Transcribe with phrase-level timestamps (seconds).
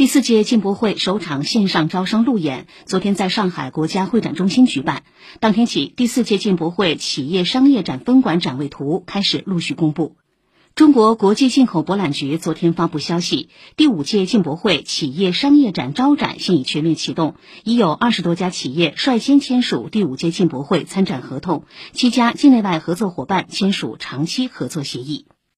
[0.00, 5.02] 第四届进博会首场线上招商路演昨天在上海国家会展中心举办。
[5.40, 10.16] 当天起第四届进博会企业商业展分馆展位图开始陆续公布。
[10.74, 25.26] 中国国际进口博览局昨天发布消息第五届进博会企业商业展招展现已全面启动已有二十多家企业率先签署第五届进博会参展合同七家境内外合作伙伴签署长期合作协议。